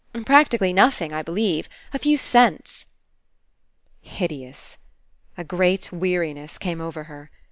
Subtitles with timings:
[0.25, 1.69] Practically nothing, I believe.
[1.93, 2.87] A few cents....'*
[4.17, 4.79] Hideous.
[5.37, 7.29] A great weariness came over her.